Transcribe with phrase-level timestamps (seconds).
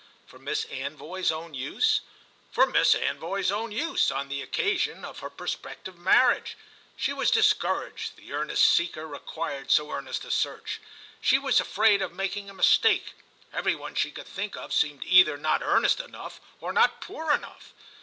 [0.25, 2.01] "For Miss Anvoy's own use?"
[2.51, 6.57] "For Miss Anvoy's own use—on the occasion of her prospective marriage.
[6.97, 10.79] She was discouraged—the earnest seeker required so earnest a search.
[11.21, 13.13] She was afraid of making a mistake;
[13.53, 17.71] every one she could think of seemed either not earnest enough or not poor enough.